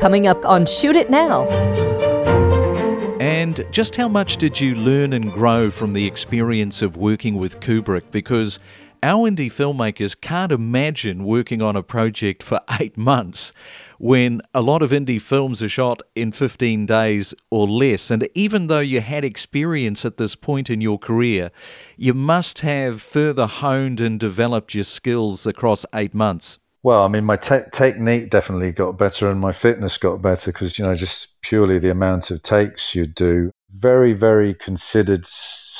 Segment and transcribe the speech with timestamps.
[0.00, 1.46] coming up on Shoot It Now.
[3.20, 7.60] And just how much did you learn and grow from the experience of working with
[7.60, 8.10] Kubrick?
[8.10, 8.58] Because
[9.02, 13.52] our indie filmmakers can't imagine working on a project for eight months
[13.98, 18.10] when a lot of indie films are shot in 15 days or less.
[18.10, 21.50] And even though you had experience at this point in your career,
[21.98, 26.58] you must have further honed and developed your skills across eight months.
[26.82, 30.78] Well, I mean, my te- technique definitely got better and my fitness got better because,
[30.78, 33.50] you know, just purely the amount of takes you do.
[33.70, 35.26] Very, very considered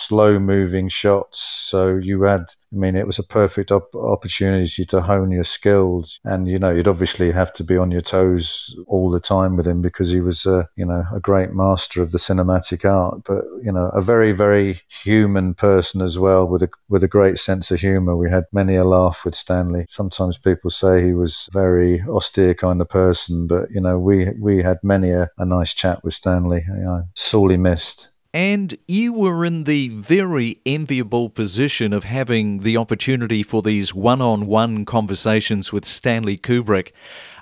[0.00, 1.38] slow moving shots.
[1.40, 2.40] So you had,
[2.72, 6.20] I mean, it was a perfect op- opportunity to hone your skills.
[6.24, 9.66] And, you know, you'd obviously have to be on your toes all the time with
[9.66, 13.44] him because he was, a, you know, a great master of the cinematic art, but,
[13.62, 17.70] you know, a very, very human person as well with a, with a great sense
[17.70, 18.16] of humor.
[18.16, 19.84] We had many a laugh with Stanley.
[19.88, 24.62] Sometimes people say he was very austere kind of person, but, you know, we, we
[24.62, 26.64] had many a, a nice chat with Stanley.
[26.80, 28.08] Know, sorely missed.
[28.32, 34.20] And you were in the very enviable position of having the opportunity for these one
[34.20, 36.92] on one conversations with Stanley Kubrick.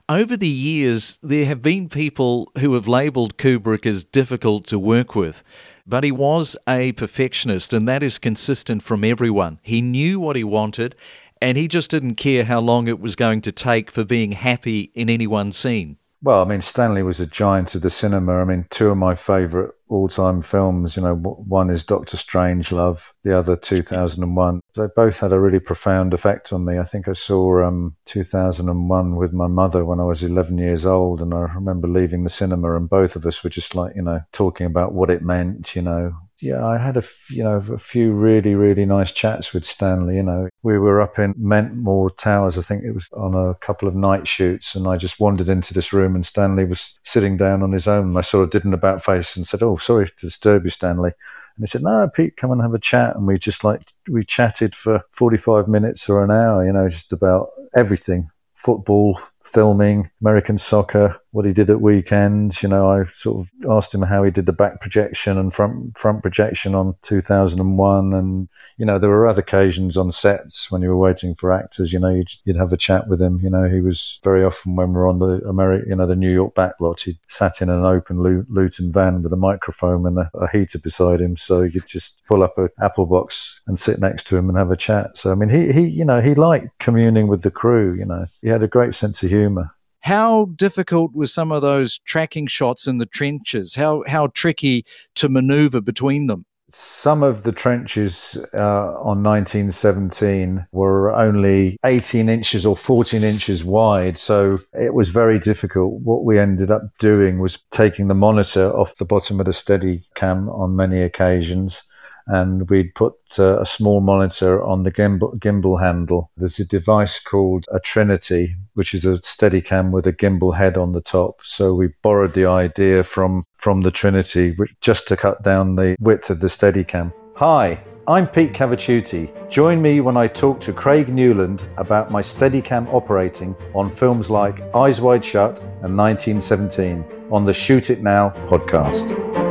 [0.08, 5.14] Over the years, there have been people who have labelled Kubrick as difficult to work
[5.14, 5.45] with,
[5.86, 9.61] but he was a perfectionist, and that is consistent from everyone.
[9.62, 10.97] He knew what he wanted,
[11.42, 14.91] and he just didn't care how long it was going to take for being happy
[14.95, 15.98] in any one scene.
[16.23, 18.41] Well, I mean, Stanley was a giant of the cinema.
[18.41, 23.39] I mean, two of my favourite all-time films, you know, one is Doctor Strangelove, the
[23.39, 24.61] other 2001.
[24.75, 26.78] They both had a really profound effect on me.
[26.78, 31.20] I think I saw um, 2001 with my mother when I was 11 years old,
[31.20, 34.20] and I remember leaving the cinema, and both of us were just like, you know,
[34.33, 38.12] talking about what it meant, you know, yeah, I had a you know a few
[38.12, 40.17] really really nice chats with Stanley.
[40.17, 42.56] You know, we were up in Mentmore Towers.
[42.56, 45.75] I think it was on a couple of night shoots, and I just wandered into
[45.75, 48.17] this room, and Stanley was sitting down on his own.
[48.17, 51.11] I sort of did an about face and said, "Oh, sorry to disturb you, Stanley."
[51.56, 54.23] And he said, "No, Pete, come and have a chat." And we just like we
[54.23, 56.64] chatted for forty five minutes or an hour.
[56.64, 62.63] You know, just about everything football, filming, American soccer, what he did at weekends.
[62.63, 65.96] You know, I sort of asked him how he did the back projection and front
[65.96, 70.89] front projection on 2001, and you know there were other occasions on sets when you
[70.89, 71.92] were waiting for actors.
[71.92, 73.41] You know, you'd, you'd have a chat with him.
[73.42, 76.17] You know, he was very often when we are on the Ameri- you know, the
[76.17, 80.30] New York backlot, he sat in an open Luton van with a microphone and a,
[80.35, 84.27] a heater beside him, so you'd just pull up an apple box and sit next
[84.27, 85.17] to him and have a chat.
[85.17, 87.95] So I mean, he he you know he liked communing with the crew.
[87.95, 89.75] You know, he had a great sense of humour.
[90.01, 93.75] How difficult were some of those tracking shots in the trenches?
[93.75, 94.86] How how tricky
[95.17, 96.47] to manoeuvre between them?
[96.70, 104.17] Some of the trenches uh, on 1917 were only 18 inches or 14 inches wide,
[104.17, 106.01] so it was very difficult.
[106.01, 110.05] What we ended up doing was taking the monitor off the bottom of the steady
[110.14, 111.83] cam on many occasions
[112.28, 116.30] and we'd put uh, a small monitor on the gimbal, gimbal handle.
[116.36, 120.92] There's a device called a Trinity, which is a Steadicam with a gimbal head on
[120.92, 121.40] the top.
[121.42, 126.30] So we borrowed the idea from from the Trinity, just to cut down the width
[126.30, 127.12] of the Steadicam.
[127.34, 129.50] Hi, I'm Pete Cavaciuti.
[129.50, 134.62] Join me when I talk to Craig Newland about my Steadicam operating on films like
[134.75, 139.48] Eyes Wide Shut and 1917 on the Shoot It Now podcast.